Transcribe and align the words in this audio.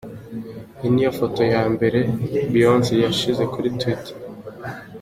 Iyi 0.79 0.89
niyo 0.93 1.11
foto 1.19 1.41
ya 1.53 1.63
mbere 1.73 1.99
Beyonce 2.51 2.91
yashyize 3.03 3.43
kuri 3.53 3.67
twitter. 3.79 4.15